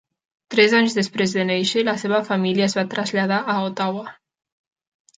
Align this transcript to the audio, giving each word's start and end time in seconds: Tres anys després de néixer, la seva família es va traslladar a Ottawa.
Tres 0.53 0.71
anys 0.77 0.95
després 0.99 1.35
de 1.41 1.45
néixer, 1.51 1.85
la 1.91 1.95
seva 2.05 2.23
família 2.33 2.67
es 2.71 2.77
va 2.81 2.87
traslladar 2.97 3.41
a 3.55 3.61
Ottawa. 3.71 4.11